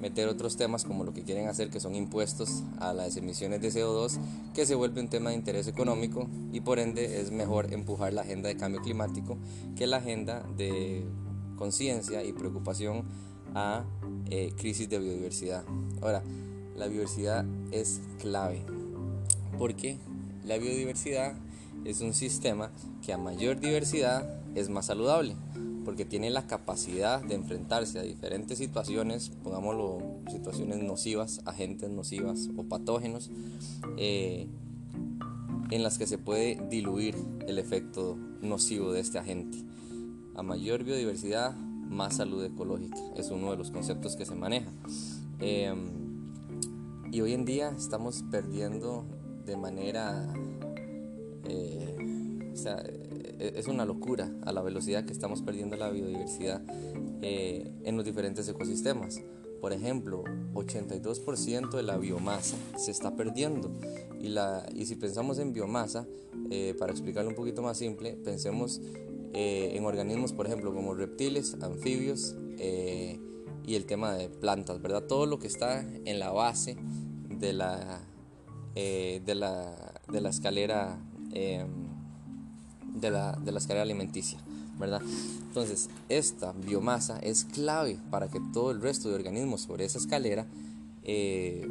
meter 0.01 0.27
otros 0.27 0.57
temas 0.57 0.83
como 0.83 1.03
lo 1.03 1.13
que 1.13 1.23
quieren 1.23 1.47
hacer, 1.47 1.69
que 1.69 1.79
son 1.79 1.95
impuestos 1.95 2.63
a 2.79 2.93
las 2.93 3.15
emisiones 3.17 3.61
de 3.61 3.69
CO2, 3.69 4.17
que 4.53 4.65
se 4.65 4.75
vuelve 4.75 4.99
un 4.99 5.09
tema 5.09 5.29
de 5.29 5.35
interés 5.35 5.67
económico 5.67 6.27
y 6.51 6.61
por 6.61 6.79
ende 6.79 7.21
es 7.21 7.31
mejor 7.31 7.71
empujar 7.73 8.13
la 8.13 8.21
agenda 8.21 8.49
de 8.49 8.57
cambio 8.57 8.81
climático 8.81 9.37
que 9.75 9.87
la 9.87 9.97
agenda 9.97 10.43
de 10.57 11.05
conciencia 11.55 12.23
y 12.23 12.33
preocupación 12.33 13.03
a 13.53 13.85
eh, 14.29 14.53
crisis 14.57 14.89
de 14.89 14.97
biodiversidad. 14.97 15.63
Ahora, 16.01 16.23
la 16.75 16.87
biodiversidad 16.87 17.45
es 17.71 18.01
clave. 18.19 18.63
Porque 19.59 19.97
la 20.45 20.57
biodiversidad 20.57 21.35
es 21.85 22.01
un 22.01 22.13
sistema 22.13 22.71
que 23.03 23.13
a 23.13 23.17
mayor 23.17 23.59
diversidad 23.59 24.41
es 24.55 24.69
más 24.69 24.87
saludable, 24.87 25.35
porque 25.91 26.05
tiene 26.05 26.29
la 26.29 26.47
capacidad 26.47 27.21
de 27.21 27.35
enfrentarse 27.35 27.99
a 27.99 28.01
diferentes 28.03 28.57
situaciones, 28.57 29.29
pongámoslo, 29.43 30.21
situaciones 30.31 30.81
nocivas, 30.81 31.41
agentes 31.43 31.89
nocivas 31.89 32.49
o 32.55 32.63
patógenos, 32.63 33.29
eh, 33.97 34.47
en 35.69 35.83
las 35.83 35.97
que 35.97 36.07
se 36.07 36.17
puede 36.17 36.65
diluir 36.69 37.17
el 37.45 37.59
efecto 37.59 38.17
nocivo 38.41 38.93
de 38.93 39.01
este 39.01 39.19
agente. 39.19 39.57
A 40.33 40.43
mayor 40.43 40.85
biodiversidad, 40.85 41.57
más 41.57 42.15
salud 42.15 42.41
ecológica, 42.41 42.95
es 43.17 43.29
uno 43.29 43.51
de 43.51 43.57
los 43.57 43.69
conceptos 43.69 44.15
que 44.15 44.25
se 44.25 44.35
maneja. 44.35 44.71
Eh, 45.41 45.75
y 47.11 47.19
hoy 47.19 47.33
en 47.33 47.43
día 47.43 47.73
estamos 47.77 48.23
perdiendo 48.31 49.03
de 49.45 49.57
manera... 49.57 50.33
Eh, 51.49 52.49
o 52.53 52.55
sea, 52.55 52.81
es 53.55 53.67
una 53.67 53.85
locura 53.85 54.31
a 54.43 54.51
la 54.51 54.61
velocidad 54.61 55.05
que 55.05 55.13
estamos 55.13 55.41
perdiendo 55.41 55.75
la 55.75 55.89
biodiversidad 55.89 56.61
eh, 57.21 57.71
en 57.83 57.95
los 57.95 58.05
diferentes 58.05 58.47
ecosistemas. 58.47 59.21
Por 59.59 59.73
ejemplo, 59.73 60.23
82% 60.53 61.69
de 61.71 61.83
la 61.83 61.97
biomasa 61.97 62.57
se 62.77 62.91
está 62.91 63.15
perdiendo. 63.15 63.71
Y, 64.19 64.29
la, 64.29 64.65
y 64.73 64.85
si 64.85 64.95
pensamos 64.95 65.37
en 65.39 65.53
biomasa, 65.53 66.07
eh, 66.49 66.75
para 66.79 66.91
explicarlo 66.91 67.29
un 67.29 67.35
poquito 67.35 67.61
más 67.61 67.77
simple, 67.77 68.13
pensemos 68.23 68.81
en 69.33 69.85
organismos, 69.85 70.33
por 70.33 70.45
ejemplo, 70.45 70.73
como 70.73 70.93
reptiles, 70.93 71.55
anfibios 71.61 72.35
y 73.65 73.75
el 73.75 73.85
tema 73.85 74.13
de 74.13 74.29
plantas, 74.29 74.81
¿verdad? 74.81 75.03
Todo 75.03 75.25
lo 75.25 75.39
que 75.39 75.47
está 75.47 75.81
en 75.81 76.19
la 76.19 76.31
base 76.31 76.75
de 77.29 77.53
la, 77.53 78.01
eh, 78.75 79.21
de, 79.25 79.35
la, 79.35 79.93
de, 80.11 80.21
la, 80.21 80.29
escalera 80.29 80.99
em, 81.33 81.67
de, 82.93 83.11
la, 83.11 83.33
de 83.33 83.51
la 83.51 83.59
escalera 83.59 83.83
alimenticia, 83.83 84.39
¿verdad? 84.79 85.01
Entonces, 85.47 85.89
esta 86.09 86.53
biomasa 86.53 87.19
es 87.19 87.45
clave 87.45 87.99
para 88.09 88.29
que 88.29 88.39
todo 88.53 88.71
el 88.71 88.81
resto 88.81 89.09
de 89.09 89.15
organismos 89.15 89.61
sobre 89.61 89.85
esa 89.85 89.97
escalera 89.97 90.47
eh, 91.03 91.67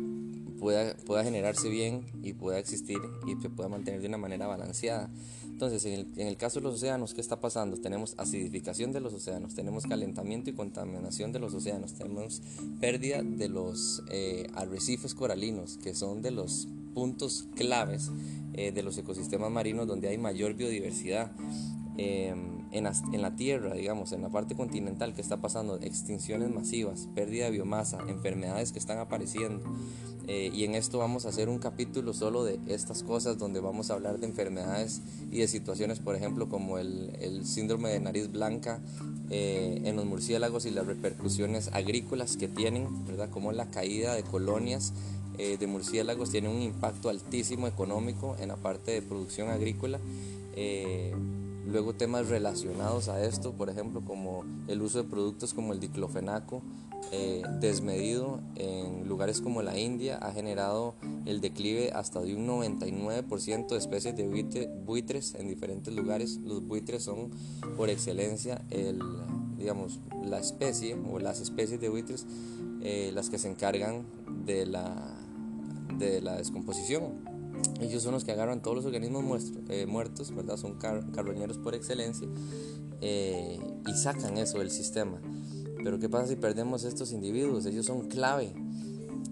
pueda, 0.58 0.94
pueda 1.06 1.24
generarse 1.24 1.68
bien 1.68 2.04
y 2.22 2.34
pueda 2.34 2.58
existir 2.58 2.98
y 3.26 3.40
se 3.40 3.48
pueda 3.48 3.68
mantener 3.68 4.00
de 4.00 4.08
una 4.08 4.18
manera 4.18 4.46
balanceada. 4.46 5.10
Entonces, 5.44 5.84
en 5.84 5.92
el, 5.92 6.06
en 6.16 6.26
el, 6.26 6.36
caso 6.36 6.60
de 6.60 6.64
los 6.64 6.76
océanos, 6.76 7.12
¿qué 7.12 7.20
está 7.20 7.40
pasando? 7.40 7.76
Tenemos 7.76 8.14
acidificación 8.16 8.92
de 8.92 9.00
los 9.00 9.12
océanos, 9.12 9.54
tenemos 9.54 9.84
calentamiento 9.84 10.48
y 10.48 10.54
contaminación 10.54 11.32
de 11.32 11.38
los 11.38 11.52
océanos, 11.52 11.92
tenemos 11.94 12.40
pérdida 12.80 13.22
de 13.22 13.48
los 13.48 14.02
eh, 14.10 14.46
arrecifes 14.54 15.14
coralinos, 15.14 15.78
que 15.82 15.94
son 15.94 16.22
de 16.22 16.30
los 16.30 16.66
puntos 16.94 17.48
claves 17.54 18.10
eh, 18.54 18.72
de 18.72 18.82
los 18.82 18.98
ecosistemas 18.98 19.50
marinos 19.50 19.86
donde 19.86 20.08
hay 20.08 20.18
mayor 20.18 20.54
biodiversidad. 20.54 21.32
Em, 21.96 22.60
en, 22.72 22.84
la, 22.84 22.92
en, 23.12 23.20
la, 23.20 23.36
tierra, 23.36 23.74
digamos, 23.74 24.12
en 24.12 24.22
la 24.22 24.30
parte 24.30 24.54
continental, 24.54 25.12
que 25.12 25.20
está 25.20 25.40
pasando 25.40 25.76
extinciones 25.82 26.48
masivas, 26.48 27.08
pérdida 27.14 27.46
de 27.46 27.50
biomasa, 27.50 27.98
enfermedades 28.08 28.72
que 28.72 28.78
están 28.78 28.98
apareciendo. 28.98 29.62
Eh, 30.26 30.50
y 30.54 30.64
en 30.64 30.74
esto 30.76 30.98
vamos 30.98 31.26
a 31.26 31.30
hacer 31.30 31.48
un 31.48 31.58
capítulo 31.58 32.14
solo 32.14 32.44
de 32.44 32.60
estas 32.68 33.02
cosas, 33.02 33.36
donde 33.36 33.60
vamos 33.60 33.90
a 33.90 33.94
hablar 33.94 34.18
de 34.18 34.26
enfermedades 34.26 35.02
y 35.30 35.38
de 35.38 35.48
situaciones, 35.48 35.98
por 35.98 36.14
ejemplo, 36.14 36.48
como 36.48 36.78
el, 36.78 37.16
el 37.20 37.44
síndrome 37.44 37.90
de 37.90 38.00
nariz 38.00 38.30
blanca 38.30 38.80
eh, 39.32 39.82
en 39.84 39.96
los 39.96 40.06
murciélagos 40.06 40.66
y 40.66 40.70
las 40.70 40.86
repercusiones 40.86 41.68
agrícolas 41.72 42.36
que 42.36 42.48
tienen, 42.48 43.04
¿verdad? 43.06 43.30
Como 43.30 43.52
la 43.52 43.70
caída 43.70 44.14
de 44.14 44.22
colonias 44.22 44.92
eh, 45.38 45.56
de 45.58 45.66
murciélagos 45.66 46.30
tiene 46.30 46.48
un 46.48 46.60
impacto 46.60 47.08
altísimo 47.08 47.66
económico 47.66 48.36
en 48.40 48.48
la 48.48 48.56
parte 48.56 48.92
de 48.92 49.02
producción 49.02 49.48
agrícola. 49.48 49.98
Eh, 50.54 51.14
luego 51.66 51.94
temas 51.94 52.28
relacionados 52.28 53.08
a 53.08 53.24
esto, 53.24 53.52
por 53.52 53.70
ejemplo, 53.70 54.02
como 54.04 54.44
el 54.68 54.82
uso 54.82 55.02
de 55.02 55.08
productos 55.08 55.54
como 55.54 55.72
el 55.72 55.80
diclofenaco 55.80 56.62
eh, 57.12 57.42
desmedido 57.60 58.40
en 58.54 59.08
lugares 59.08 59.40
como 59.40 59.62
la 59.62 59.76
India 59.76 60.16
ha 60.18 60.32
generado 60.32 60.94
el 61.26 61.40
declive 61.40 61.90
hasta 61.92 62.20
de 62.20 62.36
un 62.36 62.46
99% 62.46 63.68
de 63.68 63.76
especies 63.76 64.16
de 64.16 64.70
buitres 64.84 65.34
en 65.34 65.48
diferentes 65.48 65.92
lugares. 65.92 66.38
Los 66.44 66.64
buitres 66.64 67.02
son 67.02 67.30
por 67.76 67.90
excelencia 67.90 68.64
el, 68.70 69.00
digamos, 69.60 70.00
la 70.24 70.40
especie 70.40 70.94
o 70.94 71.20
las 71.20 71.40
especies 71.40 71.80
de 71.80 71.88
buitres 71.88 72.26
las 73.12 73.28
que 73.30 73.38
se 73.38 73.48
encargan 73.48 74.06
de 74.46 74.66
la 74.66 75.20
de 75.98 76.20
la 76.20 76.36
descomposición. 76.36 77.30
Ellos 77.80 78.02
son 78.02 78.12
los 78.12 78.24
que 78.24 78.32
agarran 78.32 78.62
todos 78.62 78.76
los 78.76 78.86
organismos 78.86 79.52
eh, 79.68 79.86
muertos, 79.86 80.34
¿verdad? 80.34 80.56
Son 80.56 80.78
carroñeros 80.78 81.58
por 81.58 81.74
excelencia 81.74 82.26
eh, 83.00 83.58
y 83.86 83.92
sacan 83.92 84.38
eso 84.38 84.58
del 84.58 84.70
sistema. 84.70 85.20
Pero 85.82 85.98
¿qué 85.98 86.08
pasa 86.08 86.26
si 86.26 86.36
perdemos 86.36 86.84
estos 86.84 87.12
individuos? 87.12 87.66
Ellos 87.66 87.86
son 87.86 88.08
clave. 88.08 88.52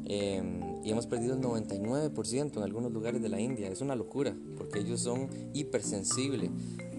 Em, 0.05 0.61
y 0.85 0.91
hemos 0.91 1.07
perdido 1.07 1.35
el 1.35 1.41
99% 1.41 2.57
en 2.57 2.63
algunos 2.63 2.93
lugares 2.93 3.21
de 3.21 3.29
la 3.29 3.41
India. 3.41 3.69
Es 3.69 3.81
una 3.81 3.95
locura, 3.95 4.35
porque 4.57 4.79
ellos 4.81 5.01
son 5.01 5.29
hipersensibles 5.53 6.51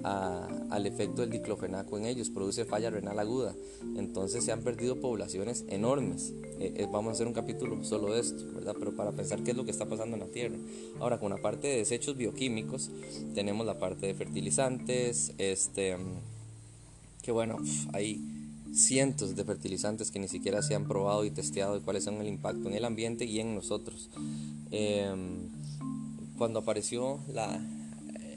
al 0.03 0.85
efecto 0.85 1.21
del 1.21 1.31
diclofenaco 1.31 1.97
en 1.97 2.05
ellos, 2.05 2.29
produce 2.29 2.65
falla 2.65 2.89
renal 2.89 3.19
aguda. 3.19 3.55
Entonces 3.97 4.43
se 4.43 4.51
han 4.51 4.61
perdido 4.61 4.99
poblaciones 4.99 5.65
enormes. 5.69 6.33
Eh, 6.59 6.73
eh, 6.77 6.87
vamos 6.91 7.09
a 7.09 7.13
hacer 7.13 7.27
un 7.27 7.33
capítulo 7.33 7.83
solo 7.83 8.13
de 8.13 8.21
esto, 8.21 8.43
¿verdad? 8.53 8.75
Pero 8.77 8.95
para 8.95 9.11
pensar 9.11 9.43
qué 9.43 9.51
es 9.51 9.57
lo 9.57 9.65
que 9.65 9.71
está 9.71 9.85
pasando 9.85 10.15
en 10.15 10.21
la 10.21 10.27
Tierra. 10.27 10.57
Ahora, 10.99 11.19
con 11.19 11.31
la 11.31 11.37
parte 11.37 11.67
de 11.67 11.77
desechos 11.77 12.17
bioquímicos, 12.17 12.91
tenemos 13.33 13.65
la 13.65 13.79
parte 13.79 14.07
de 14.07 14.13
fertilizantes, 14.13 15.33
este, 15.37 15.97
que 17.21 17.31
bueno, 17.31 17.57
hay 17.93 18.21
cientos 18.73 19.35
de 19.35 19.43
fertilizantes 19.43 20.11
que 20.11 20.19
ni 20.19 20.27
siquiera 20.27 20.61
se 20.61 20.75
han 20.75 20.87
probado 20.87 21.25
y 21.25 21.31
testeado 21.31 21.75
de 21.75 21.81
cuáles 21.81 22.03
son 22.03 22.15
el 22.15 22.27
impacto 22.27 22.67
en 22.67 22.75
el 22.75 22.85
ambiente 22.85 23.25
y 23.25 23.39
en 23.39 23.55
nosotros. 23.55 24.09
Em, 24.71 25.49
cuando 26.37 26.59
apareció 26.59 27.19
la, 27.33 27.59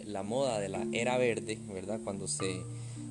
la 0.06 0.22
moda 0.22 0.58
de 0.58 0.68
la 0.68 0.86
era 0.92 1.18
verde, 1.18 1.58
¿verdad? 1.72 2.00
Cuando 2.04 2.28
se 2.28 2.62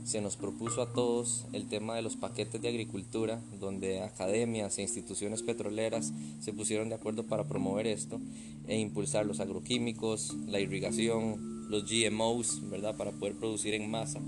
se 0.03 0.21
nos 0.21 0.35
propuso 0.35 0.81
a 0.81 0.91
todos 0.93 1.45
el 1.53 1.67
tema 1.67 1.95
de 1.95 2.01
los 2.01 2.15
paquetes 2.15 2.61
de 2.61 2.69
agricultura, 2.69 3.39
donde 3.59 4.01
academias 4.01 4.77
e 4.77 4.81
instituciones 4.81 5.43
petroleras 5.43 6.11
se 6.39 6.53
pusieron 6.53 6.89
de 6.89 6.95
acuerdo 6.95 7.23
para 7.23 7.43
promover 7.43 7.87
esto 7.87 8.19
e 8.67 8.79
impulsar 8.79 9.25
los 9.25 9.39
agroquímicos, 9.39 10.35
la 10.47 10.59
irrigación, 10.59 11.69
los 11.69 11.85
GMOs, 11.89 12.69
¿verdad? 12.69 12.95
Para 12.97 13.11
poder 13.11 13.35
producir 13.35 13.73
en 13.73 13.89
masa, 13.89 14.19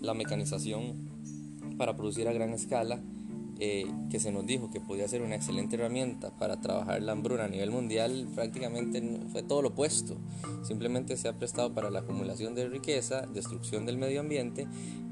la 0.00 0.14
mecanización 0.14 1.14
para 1.78 1.96
producir 1.96 2.28
a 2.28 2.32
gran 2.32 2.52
escala 2.52 3.00
eh, 3.60 3.86
que 4.10 4.18
se 4.18 4.32
nos 4.32 4.46
dijo 4.46 4.70
que 4.70 4.80
podía 4.80 5.06
ser 5.06 5.22
una 5.22 5.36
excelente 5.36 5.76
herramienta 5.76 6.30
para 6.36 6.60
trabajar 6.60 7.02
la 7.02 7.12
hambruna 7.12 7.44
a 7.44 7.48
nivel 7.48 7.70
mundial, 7.70 8.28
prácticamente 8.34 9.02
fue 9.30 9.42
todo 9.42 9.62
lo 9.62 9.68
opuesto. 9.68 10.16
Simplemente 10.62 11.16
se 11.16 11.28
ha 11.28 11.38
prestado 11.38 11.72
para 11.72 11.90
la 11.90 12.00
acumulación 12.00 12.54
de 12.54 12.68
riqueza, 12.68 13.22
destrucción 13.22 13.86
del 13.86 13.98
medio 13.98 14.20
ambiente 14.20 14.66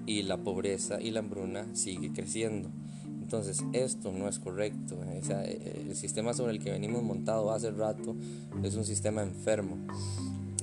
y 0.07 0.23
la 0.23 0.39
pobreza 0.39 1.01
y 1.01 1.11
la 1.11 1.21
hambruna 1.21 1.67
sigue 1.75 2.13
creciendo. 2.13 2.71
Entonces 3.07 3.65
esto 3.73 4.13
no 4.13 4.29
es 4.29 4.39
correcto. 4.39 4.99
Eh, 5.05 5.85
el 5.89 5.97
sistema 5.97 6.35
sobre 6.35 6.53
el 6.53 6.59
que 6.59 6.71
venimos 6.71 7.03
montado 7.03 7.53
hace 7.53 7.71
rato 7.71 8.15
es 8.63 8.75
un 8.75 8.85
sistema 8.85 9.23
enfermo. 9.23 9.79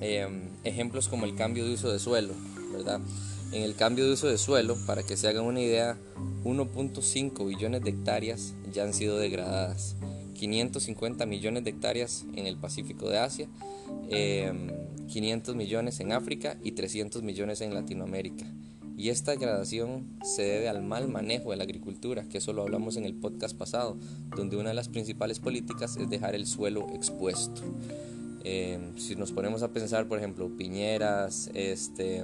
Eh, 0.01 0.27
ejemplos 0.63 1.07
como 1.07 1.25
el 1.25 1.36
cambio 1.36 1.65
de 1.65 1.74
uso 1.74 1.91
de 1.91 2.00
suelo, 2.00 2.33
¿verdad? 2.72 3.02
En 3.52 3.64
el 3.64 3.76
cambio 3.76 4.06
de 4.06 4.14
uso 4.14 4.28
de 4.28 4.38
suelo, 4.38 4.78
para 4.86 5.04
que 5.04 5.18
se 5.18 5.28
hagan 5.28 5.46
una 5.46 5.60
idea, 5.60 5.98
1.5 6.44 7.48
billones 7.48 7.82
de 7.84 7.90
hectáreas 7.90 8.54
ya 8.72 8.84
han 8.84 8.94
sido 8.94 9.18
degradadas, 9.18 9.96
550 10.36 11.26
millones 11.26 11.64
de 11.64 11.72
hectáreas 11.72 12.26
en 12.36 12.46
el 12.46 12.58
Pacífico 12.58 13.10
de 13.10 13.18
Asia, 13.18 13.48
500 15.08 15.54
em, 15.54 15.58
millones 15.58 16.00
en 16.00 16.12
África 16.12 16.58
y 16.64 16.74
300 16.74 17.24
millones 17.24 17.62
en 17.62 17.74
Latinoamérica. 17.74 18.46
Y 19.00 19.10
esta 19.10 19.32
degradación 19.32 20.20
se 20.24 20.44
debe 20.44 20.68
al 20.68 20.84
mal 20.84 21.08
manejo 21.08 21.52
de 21.52 21.58
la 21.58 21.64
agricultura, 21.64 22.26
que 22.28 22.40
eso 22.40 22.52
lo 22.52 22.64
hablamos 22.64 22.98
en 22.98 23.06
el 23.06 23.16
podcast 23.16 23.58
pasado, 23.58 23.98
donde 24.36 24.58
una 24.58 24.70
de 24.70 24.76
las 24.76 24.90
principales 24.90 25.40
políticas 25.40 25.96
es 25.96 26.10
dejar 26.10 26.36
el 26.36 26.46
suelo 26.46 26.86
expuesto. 26.94 27.62
Em, 28.51 28.98
si 28.98 29.15
nos 29.15 29.32
ponemos 29.32 29.62
a 29.62 29.72
pensar, 29.72 30.08
por 30.08 30.18
ejemplo, 30.18 30.50
piñeras, 30.58 31.51
este 31.53 32.24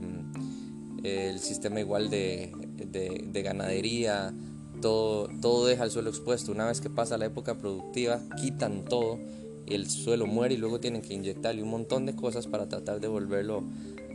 el 1.04 1.38
sistema 1.38 1.80
igual 1.80 2.10
de, 2.10 2.52
de, 2.92 3.42
ganadería, 3.44 4.34
todo, 4.82 5.30
todo 5.40 5.68
deja 5.68 5.84
el 5.84 5.92
suelo 5.92 6.10
expuesto. 6.10 6.52
Una 6.52 6.66
vez 6.66 6.82
que 6.82 6.90
pasa 6.90 7.20
la 7.20 7.28
época 7.28 7.60
productiva, 7.60 8.20
quitan 8.42 8.86
todo 8.86 9.20
el 9.68 9.88
suelo 9.88 10.26
muere 10.26 10.56
y 10.56 10.58
luego 10.58 10.80
tienen 10.80 11.04
que 11.04 11.14
inyectarle 11.14 11.62
un 11.62 11.70
montón 11.70 12.08
de 12.08 12.16
cosas 12.16 12.48
para 12.48 12.68
tratar 12.68 13.02
de 13.02 13.08
volverlo 13.08 13.64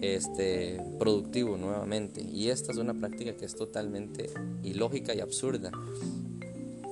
este, 0.02 0.80
productivo 0.98 1.56
nuevamente. 1.56 2.22
Y 2.22 2.48
esta 2.48 2.72
es 2.72 2.78
una 2.78 2.94
práctica 2.94 3.36
que 3.36 3.44
es 3.44 3.54
totalmente 3.54 4.28
ilógica 4.64 5.14
y 5.14 5.20
absurda. 5.20 5.70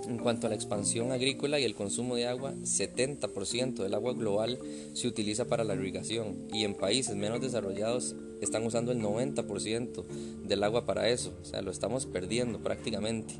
En 0.08 0.16
cuanto 0.16 0.46
a 0.46 0.50
la 0.50 0.56
expansión 0.56 1.12
agrícola 1.12 1.60
y 1.60 1.64
el 1.64 1.74
consumo 1.74 2.16
de 2.16 2.26
agua, 2.26 2.54
70% 2.62 3.82
del 3.82 3.92
agua 3.92 4.14
global 4.14 4.58
se 4.94 5.06
utiliza 5.06 5.44
para 5.44 5.64
la 5.64 5.74
irrigación 5.74 6.48
y 6.50 6.64
en 6.64 6.74
países 6.74 7.14
menos 7.14 7.42
desarrollados 7.42 8.16
están 8.40 8.64
usando 8.64 8.90
el 8.90 9.02
90% 9.02 10.06
del 10.46 10.62
agua 10.62 10.86
para 10.86 11.10
eso, 11.10 11.36
o 11.42 11.44
sea, 11.44 11.60
lo 11.60 11.70
estamos 11.70 12.06
perdiendo 12.06 12.58
prácticamente. 12.60 13.34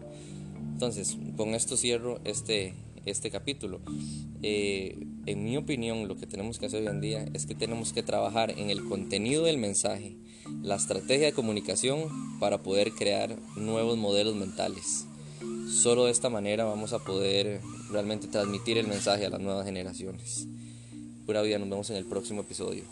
Entonces, 0.74 1.16
con 1.38 1.54
esto 1.54 1.78
cierro 1.78 2.20
este, 2.24 2.74
este 3.06 3.30
capítulo. 3.30 3.80
Eh, 4.42 5.06
en 5.24 5.44
mi 5.44 5.56
opinión, 5.56 6.06
lo 6.06 6.16
que 6.16 6.26
tenemos 6.26 6.58
que 6.58 6.66
hacer 6.66 6.82
hoy 6.82 6.88
en 6.88 7.00
día 7.00 7.24
es 7.32 7.46
que 7.46 7.54
tenemos 7.54 7.94
que 7.94 8.02
trabajar 8.02 8.50
en 8.58 8.68
el 8.68 8.84
contenido 8.84 9.44
del 9.44 9.56
mensaje, 9.56 10.16
la 10.62 10.76
estrategia 10.76 11.26
de 11.26 11.32
comunicación 11.32 12.38
para 12.38 12.62
poder 12.62 12.92
crear 12.92 13.38
nuevos 13.56 13.96
modelos 13.96 14.36
mentales. 14.36 15.06
Solo 15.68 16.06
de 16.06 16.12
esta 16.12 16.30
manera 16.30 16.64
vamos 16.64 16.92
a 16.92 16.98
poder 16.98 17.60
realmente 17.90 18.26
transmitir 18.26 18.78
el 18.78 18.86
mensaje 18.86 19.26
a 19.26 19.30
las 19.30 19.40
nuevas 19.40 19.66
generaciones. 19.66 20.46
Pura 21.26 21.42
vida, 21.42 21.58
nos 21.58 21.68
vemos 21.68 21.90
en 21.90 21.96
el 21.96 22.06
próximo 22.06 22.40
episodio. 22.40 22.84